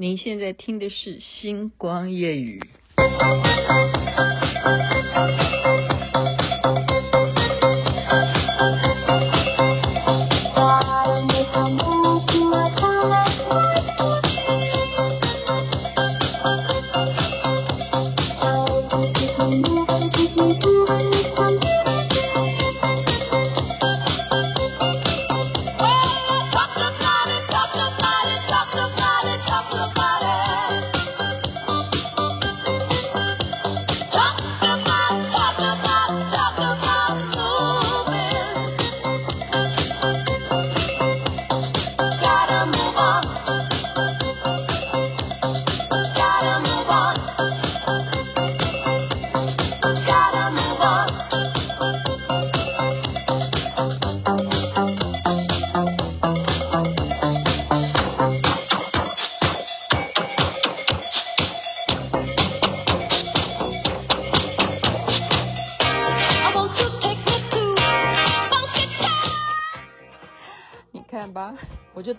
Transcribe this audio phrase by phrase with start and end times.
[0.00, 2.58] 您现在听的是《星光夜语》。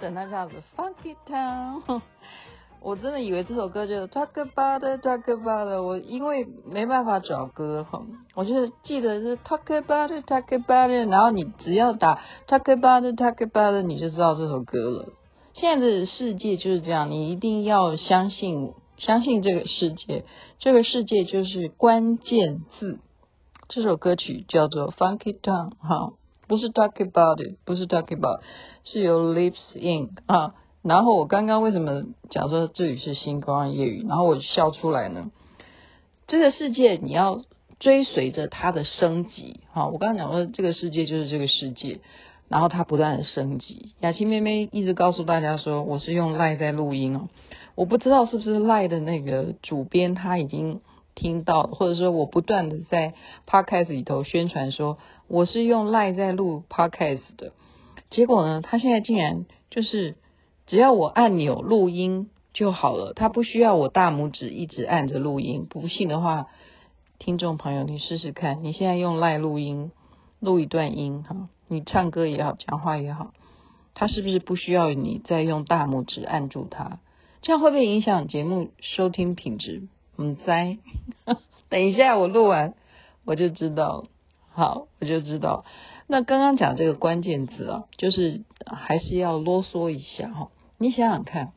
[0.02, 2.02] 等他这样子，Funky Town，
[2.82, 7.86] 我真的以为这首歌就 Talk About It，Talk About It，我因为没办法找歌，
[8.34, 15.10] 我就记得是 Talk About It，Talk About It，然后你只要打 Talk About It，Talk About It，你就知道这首歌了。
[15.54, 20.26] 现在的世界就是这样，你一定要相信，相信这个世界，
[20.58, 23.00] 这个世界就是关键字。
[23.70, 26.14] 这首歌曲叫做 Funky Town，哈。
[26.52, 28.42] 不是 talk about it，不是 talk about，
[28.84, 30.54] 是由 Lips In 啊。
[30.82, 35.32] 然后我刚刚为什么讲说这里是星光夜语，然后我笑出来呢？
[36.28, 37.46] 这个世界你要
[37.80, 39.88] 追随着它的升级，哈。
[39.88, 42.02] 我刚刚讲说这个世界就是这个世界，
[42.50, 43.94] 然后它不断的升级。
[44.02, 47.30] 雅琪妹妹一直告诉大家说，我是用 Line 在录音哦，
[47.76, 50.82] 我不知道是不是 Line 的那个主编他已经。
[51.16, 53.14] 听到，或者说我不断的在
[53.48, 54.98] podcast 里头宣传说
[55.28, 57.54] 我是用赖在录 podcast 的，
[58.10, 60.16] 结果呢，他现在竟然就是
[60.68, 65.66] 只要我按钮录音就好了，他不需要我大拇指一直按着录音。
[65.70, 66.48] 不信的话，
[67.20, 69.92] 听众朋友你试试看，你现在用赖录音
[70.40, 73.32] 录一段音哈，你唱歌也好，讲话也好，
[73.94, 77.00] 他是不是不需要你再用大拇指按住它？
[77.42, 79.84] 这样会不会影响节目收听品质？
[80.18, 80.78] 嗯，在
[81.70, 82.74] 等一下，我录完
[83.26, 84.06] 我就知道。
[84.54, 85.64] 好，我就知道。
[86.08, 90.50] 那刚刚讲这个关键字啊，就是还是要啰嗦一下哈。
[90.78, 91.54] 你想想看，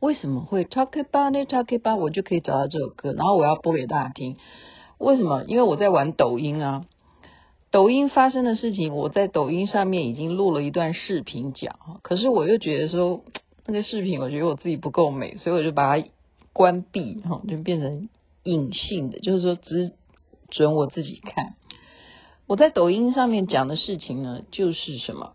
[0.00, 4.38] 为什么会 talk about it, talk about，我就可以找到这首歌，然后我要播给大家听。
[4.96, 5.44] 为什么？
[5.46, 6.86] 因为我在玩抖音啊。
[7.70, 13.24] 抖音发生的事情，我在抖音上面已经录了一段视频讲，可是我又觉得说
[13.66, 16.06] 那个视频，我觉得我自己不够美，所以我就把它。
[16.52, 18.08] 关闭哈，就变成
[18.42, 19.92] 隐性的，就是说只
[20.50, 21.54] 准我自己看。
[22.46, 25.32] 我在抖音上面讲的事情呢，就是什么？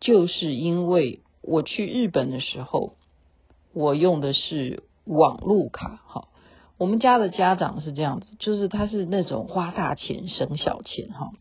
[0.00, 2.94] 就是因为我去日本的时候，
[3.74, 6.28] 我用的是网路卡哈。
[6.78, 11.32] 我们家的家长是这样子，就是他是那种花大钱省小钱哈，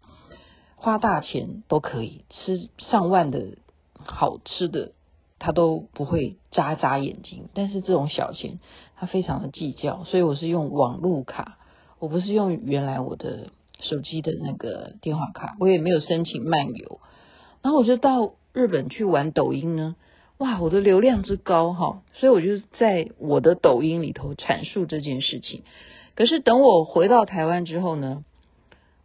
[0.75, 3.57] 花大钱都可以吃上万的
[3.97, 4.91] 好吃的。
[5.37, 8.59] 他都不会眨眨眼睛，但是这种小钱
[8.97, 11.57] 他非常的计较，所以我是用网路卡，
[11.99, 13.49] 我不是用原来我的
[13.81, 16.99] 手机的那个电话卡，我也没有申请漫游，
[17.61, 19.95] 然后我就到日本去玩抖音呢，
[20.37, 25.63] 哇，我的流量之高哈，所以我就在我的抖音里头阐述这件事情，
[26.15, 28.23] 可是等我回到台湾之后呢，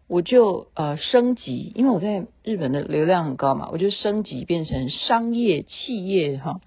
[0.06, 6.60] 我就呃升级，因为我在日本的流量很高嘛，我就升级变成商业企业哈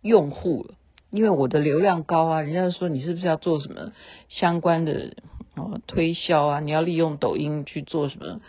[0.00, 0.74] 用户了。
[1.10, 3.92] 因为我的流量高啊，人家说你是不是要做什么
[4.28, 5.14] 相关的
[5.56, 6.60] 呃推销啊？
[6.60, 8.40] 你要利用抖音去做什么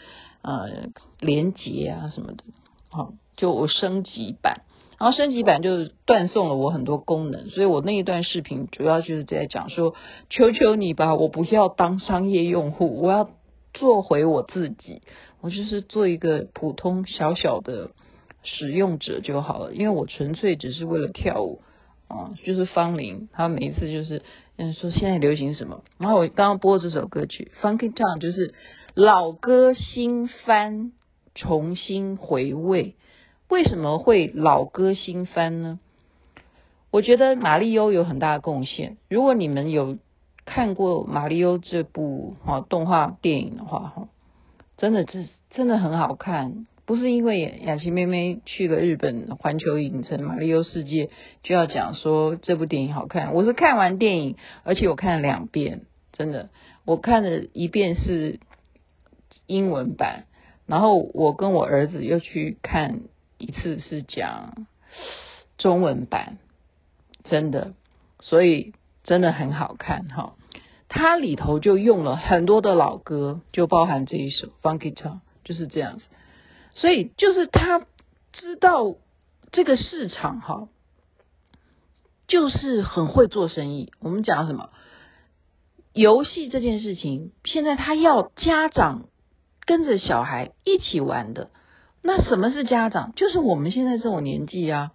[0.42, 0.90] 呃
[1.20, 2.44] 连接啊什么的，
[2.90, 4.62] 好，就我升级版，
[5.00, 9.96] 然后升级版就断送了我很多功能，所以我那一段视频主要就是在讲说，
[10.30, 13.30] 求求你吧，我不要当商业用户，我要。
[13.74, 15.02] 做回我自己，
[15.40, 17.92] 我就是做一个普通小小的
[18.44, 21.62] 使用者就好了，因为我纯粹只是为了跳舞
[22.12, 24.22] 啊，就是方龄，他每一次就是
[24.58, 28.54] 嗯说现在流行什么，然后我刚刚播这首歌曲《Funky Town》，就是
[28.94, 30.92] 老歌新翻，
[31.34, 32.96] 重新回味。
[33.48, 35.80] 为什么会老歌新翻呢？
[36.92, 38.98] 我觉得马丽欧有很大的贡献。
[39.10, 39.98] 如果你们有。
[40.44, 44.10] 看过《马里欧》这部哈动画电影的话哈，
[44.76, 46.66] 真的是真的很好看。
[46.86, 51.10] 不是因为雅琪妹妹去了日本环球影城马里欧世界
[51.44, 53.34] 就要讲说这部电影好看。
[53.34, 55.82] 我是看完电影，而且我看了两遍，
[56.12, 56.50] 真的，
[56.86, 58.40] 我看了一遍是
[59.46, 60.26] 英文版，
[60.66, 63.02] 然后我跟我儿子又去看
[63.38, 64.68] 一次是讲
[65.58, 66.38] 中文版，
[67.24, 67.74] 真的，
[68.20, 68.74] 所以
[69.04, 70.36] 真的很好看哈。
[70.90, 75.12] 它里头就用了很多的老歌，就包含这一首《Funky Town》，
[75.46, 76.04] 就是这样子。
[76.74, 77.86] 所以就是他
[78.32, 78.96] 知道
[79.52, 80.70] 这个市场哈，
[82.28, 83.92] 就是很会做生意。
[84.00, 84.70] 我们讲什么？
[85.94, 89.10] 游戏这件事情，现在他要家长
[89.66, 91.50] 跟着小孩一起玩的。
[92.02, 93.14] 那什么是家长？
[93.16, 94.92] 就是我们现在这种年纪啊，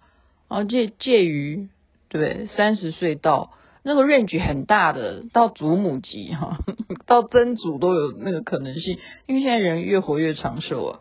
[0.47, 1.69] 啊介介于
[2.09, 2.47] 对？
[2.47, 3.53] 三十岁到
[3.83, 6.57] 那个 range 很大的，到祖母级哈，
[7.05, 8.97] 到曾祖都有那个可能性。
[9.27, 10.99] 因为现在人越活越长寿啊。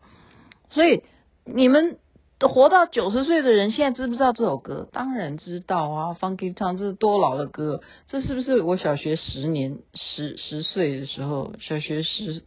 [0.76, 1.02] 所以
[1.46, 1.96] 你们
[2.38, 4.86] 活到九十岁的人，现在知不知道这首歌？
[4.92, 12.42] 当然知道啊，Funky Town 这是多老的歌，这是不是我小学十年十十岁的时候，小学十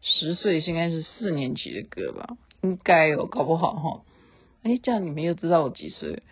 [0.00, 2.38] 十岁应该是四年级的歌吧？
[2.62, 4.00] 应该有，搞不好哈。
[4.62, 6.22] 哎，这样你们又知道我几岁？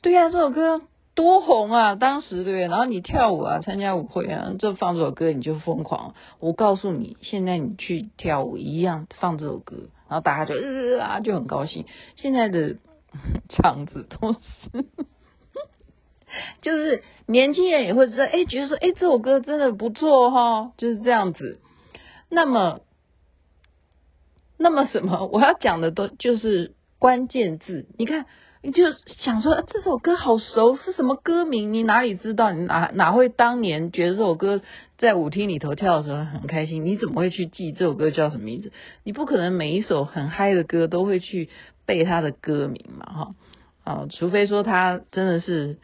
[0.00, 0.80] 对呀、啊，这首歌。
[1.14, 1.94] 多红啊！
[1.94, 2.60] 当时对不对？
[2.62, 6.16] 然后你跳舞啊，参加舞会啊，这放这首歌你就疯狂。
[6.40, 11.86] 我告诉你，现在你去跳舞一样放这首歌，然后大家就呃啊就很高兴。
[12.16, 12.76] 现在的
[13.48, 14.40] 场子都是，
[16.62, 21.60] 就是年轻人也会知道，哎，觉得说，哎，这首歌真的不错哈，就是这样子。
[22.28, 22.80] 那么，
[24.58, 25.26] 那么什么？
[25.26, 28.26] 我要讲的都就是关键字，你看。
[28.64, 28.84] 你就
[29.18, 31.74] 想说这首歌好熟，是什么歌名？
[31.74, 32.50] 你哪里知道？
[32.50, 34.62] 你哪哪会当年觉得这首歌
[34.96, 36.82] 在舞厅里头跳的时候很开心？
[36.82, 38.72] 你怎么会去记这首歌叫什么名字？
[39.02, 41.50] 你不可能每一首很嗨的歌都会去
[41.84, 43.34] 背它的歌名嘛，哈
[43.84, 45.76] 啊，除非说它真的是，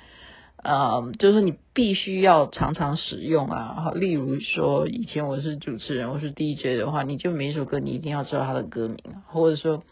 [0.63, 8.97] 呃，就是说你必须要常常使用啊，例如说以前我是主持人，我是 DJ 的话，你就每一首歌你一定要知道它的歌名，
[9.27, 9.83] 或者说。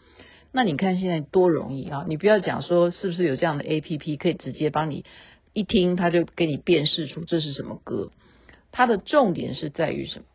[0.51, 2.05] 那你看现在多容易啊！
[2.07, 5.05] 你不要讲说是不是有这样的 APP 可以直接帮你
[5.53, 8.09] 一听，它就给你辨识出这是什么歌。
[8.71, 10.25] 它的重点是在于什么？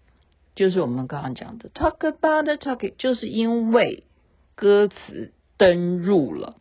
[0.54, 4.04] 就是我们刚刚讲的 talk about the talking，就是因为
[4.54, 6.54] 歌词登入了，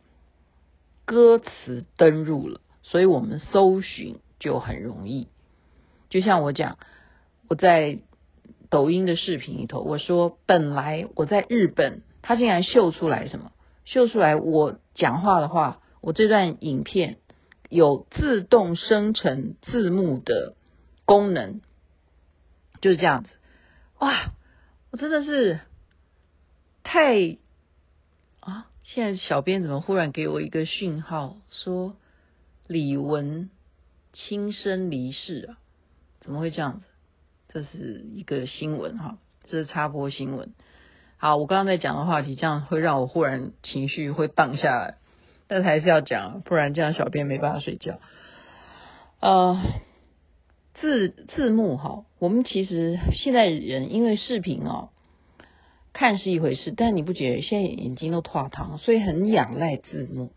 [1.04, 5.28] 歌词登入了，所以我们搜寻就很容易。
[6.10, 6.76] 就像我讲，
[7.48, 8.00] 我在
[8.68, 12.02] 抖音的视频里头，我说本来我在日本。
[12.26, 13.52] 他竟然秀出来什么？
[13.84, 17.18] 秀出来我讲话的话，我这段影片
[17.68, 20.54] 有自动生成字幕的
[21.04, 21.60] 功能，
[22.80, 23.28] 就是这样子。
[23.98, 24.32] 哇，
[24.90, 25.60] 我真的是
[26.82, 27.36] 太
[28.40, 28.70] 啊！
[28.84, 31.94] 现在小编怎么忽然给我一个讯号，说
[32.66, 33.50] 李玟
[34.14, 35.58] 轻生离世啊？
[36.20, 36.86] 怎么会这样子？
[37.48, 40.54] 这是一个新闻哈，这是插播新闻。
[41.16, 44.96] 好，我刚刚在讲的话题，这样会让我忽然情绪会荡下来，
[45.48, 47.98] 但还是要讲，不然这样小编没办法睡觉。
[49.20, 49.58] 呃，
[50.74, 54.90] 字字幕哈，我们其实现在人因为视频哦，
[55.94, 60.30] 看是一回事，但你不觉得现在眼睛都脱糖，所以很仰赖字幕。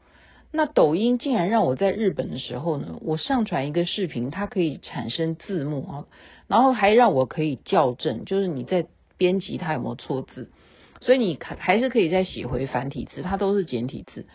[0.54, 6.06] 那抖音竟然让我在日本的时候呢，我上传一个视频，它可以产生字幕啊，
[6.48, 8.86] 然后还让我可以校正，就是你在
[9.18, 10.50] 编辑它有没有错字。
[11.02, 14.26] 所以你还还是可以再写回繁体字，它都是简体字。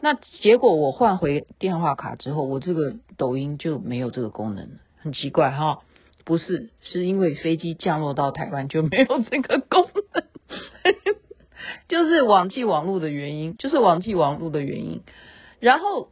[0.00, 5.80] 那结果我换回电话卡之后，我这个抖音就没有这个功能了，很奇怪哈。
[6.24, 10.94] 不是，是因为飞机降落到台湾就没有这个功能，
[11.88, 15.02] 就是网际网路的原因，就是网际网路的原因。
[15.58, 16.08] 然后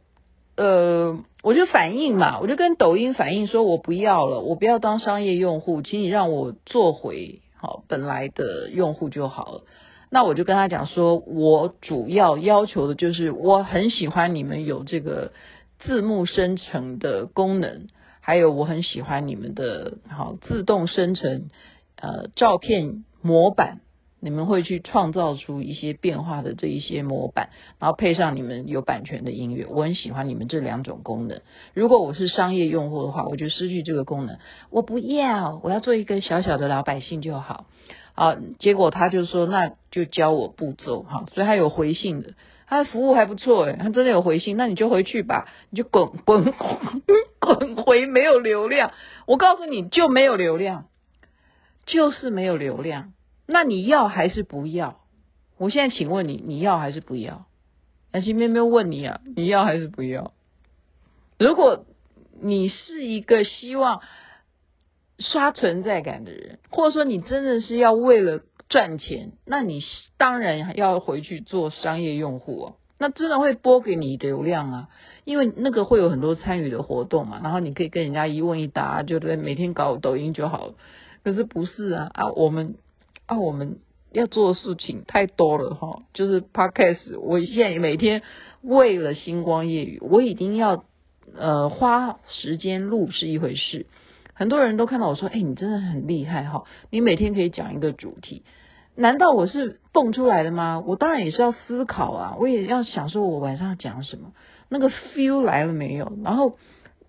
[0.57, 9.63] 呃，我就反映嘛，我就跟抖音反映说，我不要了，我不要当商业用户，请你让我做回好本来的用户就好了。
[10.11, 15.33] 那我就跟他讲说，我主要要求的就是，我很喜欢你们有这个
[15.77, 17.87] 字幕生成的功能，
[18.19, 21.49] 还有我很喜欢你们的好自动生成
[21.95, 23.81] 呃照片模板，
[24.19, 31.41] 你们会去创造出一些变化的这一些模板，然后配上你们有版权的音乐，我很喜欢你们这两种功能。
[31.75, 34.39] 如果我是商业用户的话，我就失去这个功能，
[34.71, 37.67] 我不要，我要做一个小小的老百姓就好。
[38.19, 42.33] 啊，结果他就说，那就教我步骤哈，所以他有回信的，
[42.67, 46.53] 他的服务还不错诶，他真的有回信，那你就回去吧，你就滚滚
[47.39, 48.91] 滚回没有流量，
[49.25, 50.87] 我告诉你就没有流量，
[51.85, 53.13] 就是没有流量，
[53.47, 54.99] 那你要还是不要？
[55.57, 57.45] 我现在请问你，你要还是不要？
[58.11, 60.33] 南希妹妹问你啊，你要还是不要？
[61.37, 61.85] 如果
[62.41, 64.01] 你是一个希望
[65.19, 69.81] 刷存在感的人，或者说你真的是要为了赚钱，那你
[70.17, 72.75] 当然要回去做商业用户哦。
[72.97, 74.89] 那真的会拨给你流量啊，
[75.23, 80.73] 因为那个会有很多参与的活动嘛，然后你可以跟人家一问一答，就对，每天搞抖音就好了。
[81.23, 82.75] 可是不是啊啊，我们
[83.25, 83.79] 啊我们。
[84.11, 88.23] 要做的事情太多了哈，就是 podcast，我现在每天
[88.63, 90.83] 为了星光夜语，我已经要
[91.35, 93.85] 呃花时间录是一回事。
[94.39, 98.43] 很多人都看到我说，哎、你真的很厉害哈，你每天可以讲一个主题，
[98.95, 100.81] 难道我是蹦出来的吗？
[100.87, 104.31] 我当然也是要思考啊，我也要想说我晚上要讲什么，
[104.69, 106.13] 那个 feel 来了没有？
[106.23, 106.57] 然后。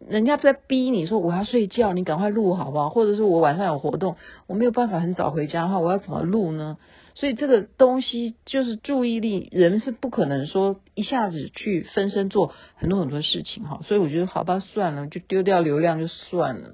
[0.09, 2.89] 人家在逼你说我要睡觉，你赶快录好不好？
[2.89, 6.79] 或者是我晚上有活动，我没有办法很早回家的话，我要怎么录呢？
[7.15, 13.81] 所以这个东西就是注意力，人是不可能说一下子去分身做很多很多事情哈。
[13.85, 16.71] 所以我觉得好吧，算了，就丢掉流量就算了。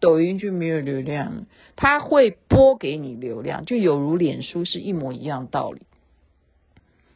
[0.00, 5.82] 抖音就没有流量，它会拨给你流量，就有如脸书是一模一样道理。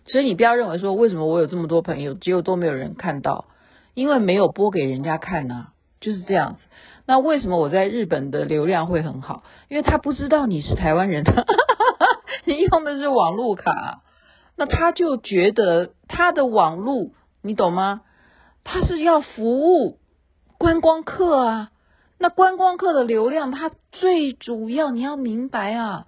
[0.06, 3.46] 所以你不要认为说，为什么我有这么多朋友，结果都没有人看到。
[3.94, 6.60] 因为没有播给人家看呐、啊，就是这样子。
[7.04, 9.42] 那为什么我在日本的流量会很好？
[9.68, 11.24] 因为他不知道你是台湾人，
[12.46, 14.00] 你用的是网络卡，
[14.56, 17.10] 那他就觉得他的网络，
[17.42, 18.00] 你懂吗？
[18.64, 19.98] 他是要服务
[20.56, 21.71] 观光客啊。
[22.22, 26.06] 那观光客的流量，它最主要你要明白啊，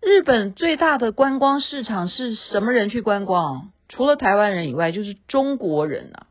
[0.00, 3.72] 日本最大的观光市场是什么人去观光？
[3.88, 6.28] 除了台湾人以外，就是中国人啊。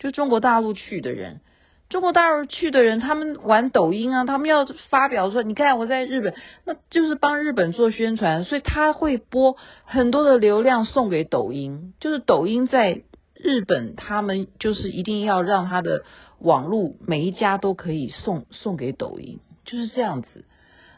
[0.00, 1.42] 就中国大陆去的人，
[1.88, 13.02] 中国大陆去的人，他们玩抖音啊，他们要发表说，你看我在日本，那就是帮日本做宣传，所以他会播很多的流量送给抖音，就是抖音在
[13.36, 16.02] 日本，他们就是一定要让他的
[16.44, 20.44] 网络每一家都可以送送给抖音，就是这样子。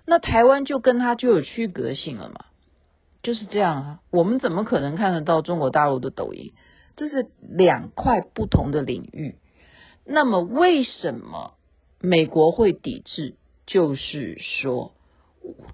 [0.05, 2.47] 那台湾就跟他就有区隔性了嘛，
[3.23, 6.53] 就是这样啊，我们怎么可能看得到中国大陆的抖音？
[6.97, 9.37] 这是两块不同的领域。
[10.05, 11.55] 那么，为什么
[12.01, 13.37] 美国会抵制？
[13.67, 14.95] 就是说，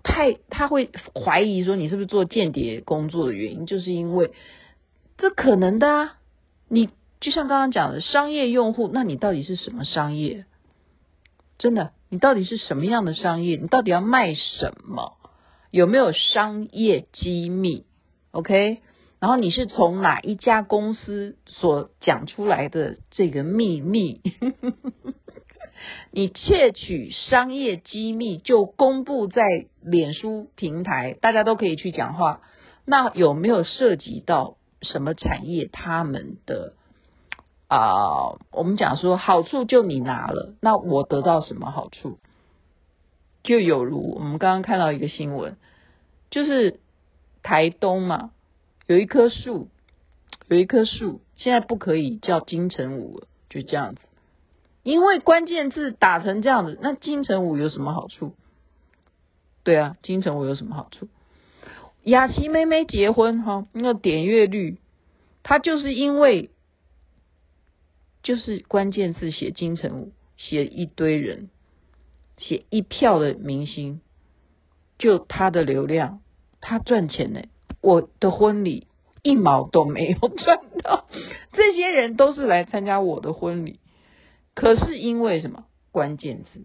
[0.02, 4.32] 太他会怀疑说你是不是做间谍工作的原因，就是因为
[5.16, 6.18] 这可能的啊。
[6.68, 6.88] 你
[7.22, 10.44] 就像刚刚讲的商业用户，那你到底是什么商业？
[11.56, 13.56] 真的，你到底是什么样的商业？
[13.56, 15.16] 你到底要卖什么？
[15.70, 17.86] 有没有商业机密
[18.32, 18.82] ？OK？
[19.20, 24.20] 然后你是从哪一家公司所讲出来的这个秘密？
[26.10, 29.44] 你窃取商业机密就公布在
[29.80, 32.40] 脸书平台，大家都可以去讲话。
[32.84, 35.68] 那有没有涉及到什么产业？
[35.72, 36.74] 他们的
[37.74, 42.18] 啊、我们讲说好处就你拿了，那我得到什么好处？
[43.42, 45.56] 就有如我们刚刚看到一个新闻，
[46.30, 46.80] 就是
[47.42, 48.30] 台东嘛。
[48.86, 49.68] 有一棵树，
[50.48, 54.02] 有一棵树，现在不可以叫金城武了，就这样子。
[54.82, 58.34] 因为关键字打成这样子，那金城武有什么好处？
[59.64, 61.08] 对啊，金城武有什么好处？
[62.02, 64.76] 雅琪妹妹结婚哈，那个点阅率，
[65.42, 66.50] 他就是因为
[68.22, 71.50] 就是关键字写金城武，写一堆人，
[72.36, 74.00] 写一票的明星，
[74.98, 76.20] 就他的流量，
[76.60, 77.42] 他赚钱呢。
[77.80, 78.86] 我的婚礼
[79.22, 81.08] 一毛都没有赚到，
[81.52, 83.80] 这些人都是来参加我的婚礼，
[84.54, 85.64] 可是因为什么？
[85.90, 86.64] 关键字，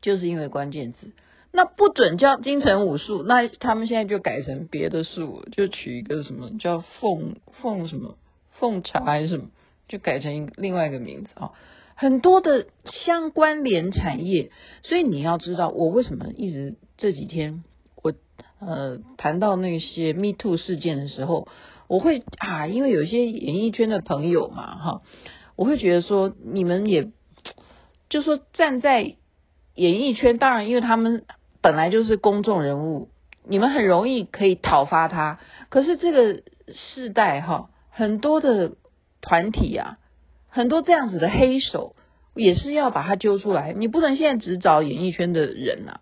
[0.00, 1.10] 就是因为关键字，
[1.50, 8.16] 那不准叫金城武术，那他们现在就改成别的术，就取一个什么叫凤凤什么
[8.60, 9.46] 凤茶还是什么，
[9.88, 11.52] 就改成另外一个名字啊，
[11.94, 14.50] 很多的相关联产业，
[14.82, 17.64] 所以你要知道我为什么一直这几天
[18.02, 18.12] 我。
[18.64, 21.48] 呃，谈到那些 Me Too 事件的时候，
[21.88, 25.02] 我会啊，因为有些演艺圈的朋友嘛，哈，
[25.56, 27.10] 我会觉得说，你们也，
[28.08, 29.16] 就说站在
[29.74, 31.24] 演艺圈，当然，因为他们
[31.60, 33.08] 本来就是公众人物，
[33.44, 35.40] 你们很容易可以讨伐他。
[35.68, 38.76] 可是这个世代哈，很多的
[39.22, 39.96] 团体啊，
[40.48, 41.96] 很多这样子的黑手，
[42.34, 43.72] 也是要把他揪出来。
[43.72, 46.00] 你不能现在只找演艺圈的人呐。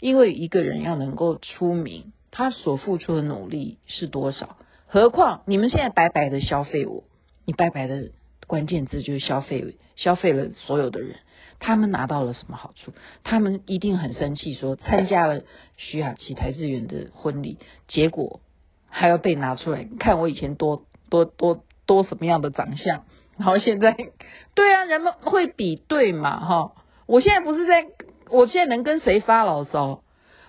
[0.00, 4.56] 因为一个人要能够出名，他所付出的努力是多少？
[4.88, 7.04] 何况你们现在白白的消费我，
[7.44, 8.10] 你白白的
[8.48, 11.18] 关键字就是消费，消费了所有的人，
[11.60, 12.92] 他们拿到了什么好处？
[13.22, 15.42] 他们一定很生气，说参加了
[15.76, 18.40] 徐雅琪、台志远的婚礼，结果
[18.88, 23.04] 还要被拿出来看我以前多多多多什么样的长相，
[23.36, 23.96] 然后现在
[24.54, 26.72] 对啊，人们会比对嘛哈。
[27.06, 27.86] 我现在不是在，
[28.30, 30.02] 我现在能跟谁发牢骚？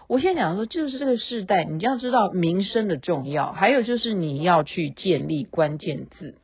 [0.07, 6.35] 我现在讲说，就是这个时代，你要知道名声的重要，还有就是你要去建立关键字，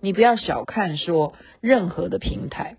[0.00, 2.76] 你不要小看说任何的平台。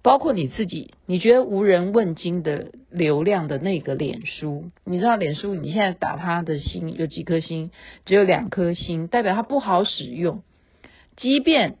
[0.00, 7.70] 包括你自己，你觉得无人问津的流量的那个脸书，你知道脸书你现在打它的星有几颗星？
[8.04, 10.42] 只有两颗星，代表它不好使用。
[11.16, 11.76] 即便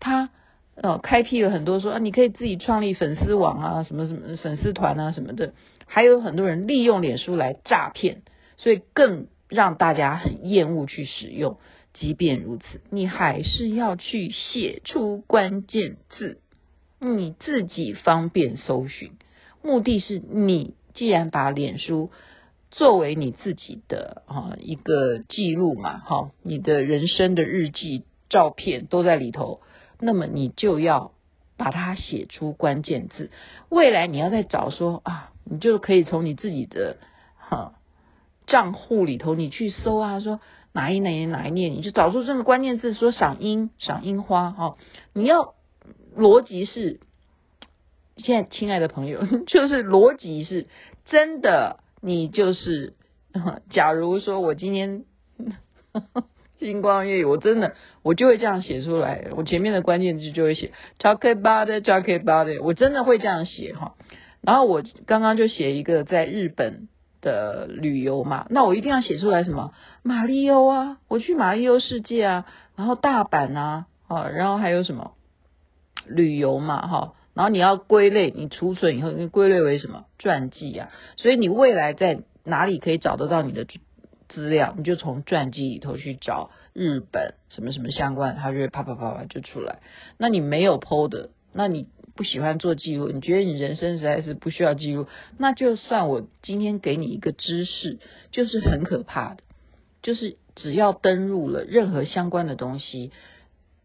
[0.00, 0.30] 他
[0.74, 5.54] 呃开辟了很多说啊，你可以自己创立粉丝网啊，什么什么粉丝团啊什么的，
[5.86, 8.22] 还有很多人利用脸书来诈骗，
[8.56, 11.58] 所以更让大家很厌恶去使用。
[11.94, 16.38] 即便如此，你还是要去写出关键字。
[16.98, 19.12] 你自己方便搜寻，
[19.62, 22.10] 目的是你既然把脸书
[22.70, 29.60] 作为你自己的啊一个记录嘛，哈，你的人生的日记、照片都在里头，
[30.00, 31.12] 那么你就要
[31.56, 33.30] 把它写出关键字。
[33.68, 36.96] 未来你要再找说啊，你就可以从你自己的
[37.36, 37.74] 哈
[38.46, 40.40] 账户里头你去搜啊，说
[40.72, 44.76] 哪一年哪一年，你就找出这个关键字，说赏樱赏樱花哈，
[45.12, 45.54] 你要。
[46.14, 47.00] 逻辑是，
[48.18, 50.68] 现在亲爱的朋友， 就是逻辑是
[51.06, 51.80] 真的。
[52.02, 52.92] 你就是，
[53.70, 55.06] 假如说我今天
[56.64, 59.26] 星光夜雨，我真的我就会这样写出来。
[59.36, 63.94] 我前面的关键字就会写 talk about it，talk about it，我真的会这样写哈。
[64.40, 66.88] 然后我刚刚就写一个在日本
[67.20, 75.12] 的旅游嘛，那我一定要写出来什么马里欧啊，我去马里欧世界啊，然后大阪啊，啊，然后还有什么？
[76.04, 80.90] 旅游嘛，哈，然后你要归类，你储存以后，你归类为什么传记啊？
[81.16, 83.64] 所以你未来在哪里可以找得到你的
[84.32, 84.74] 资料？
[84.76, 89.80] 你就从传记里头去找日本什么什么相关，它就会啪啪啪啪就出来。
[90.18, 95.06] 那你没有 PO 的，那你不喜欢做记录，你觉得你人生实在是不需要记录，
[95.38, 97.98] 那就算我今天给你一个知识，
[98.30, 99.42] 就是很可怕的，
[100.02, 103.12] 就是只要登入了任何相关的东西。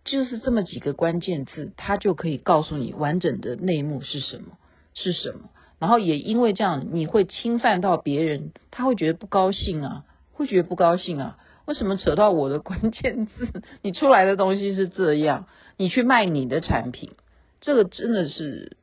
[0.10, 4.58] 就是这么几个关键字，它就可以告诉你完整的内幕是什么，
[4.93, 5.50] 是什么。
[5.80, 10.06] 然后也因为这样，你会侵犯到别人，他会觉得不高兴啊，
[10.38, 11.38] 会觉得不高兴啊。
[11.65, 13.50] 为什么扯到我的关键字？
[13.84, 17.12] 你出来的东西是这样，你去卖你的产品，
[17.60, 18.78] 这个真的是，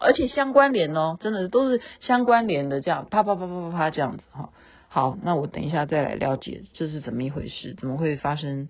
[0.00, 4.50] 而且相关联哦，真的都是相关联的，这样啪啪啪啪啪啪这样子哈。
[4.88, 8.68] 好，那我等一下再来了解这是怎么一回事，怎么会发生？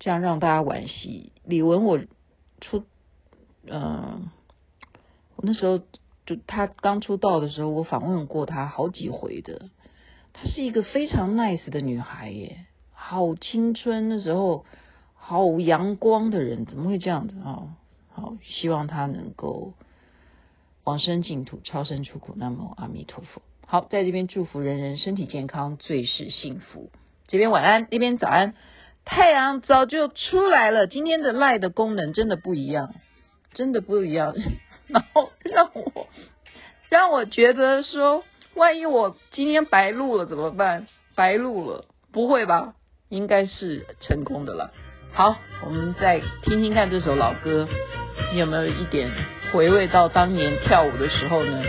[0.00, 1.30] 这样让大家惋惜。
[1.44, 2.00] 李玟，我
[2.60, 2.84] 出，
[3.66, 4.30] 嗯、
[5.36, 5.78] 我那时候
[6.26, 9.70] 就他刚出道的时候，我访问过他好几回的。
[10.34, 14.66] 她是一个非常 nice 的女孩耶，好青春，那时候
[15.14, 17.74] 好阳光的人，怎么会这样子啊？
[18.12, 19.72] 好，希望她能够
[20.84, 22.34] 往生净土，超生出苦。
[22.36, 23.40] 南无阿弥陀佛。
[23.66, 26.90] 好，在这边祝福人人身体健康，最是幸福。
[27.26, 28.54] 这边晚安，那边早安。
[29.06, 32.94] 太阳早就出来了，今天的赖的功能真的不一样，
[33.52, 34.34] 真的不一样。
[34.88, 36.08] 然后让我
[36.90, 38.24] 让我觉得说，
[38.56, 40.86] 万一我今天白录了怎么办？
[41.16, 42.74] 白录了，不会吧？
[43.08, 44.70] 应该是成功的了。
[45.12, 47.66] 好，我们再听听看这首老歌，
[48.32, 49.10] 你有没有一点
[49.52, 51.62] 回味到当年跳舞的时候呢？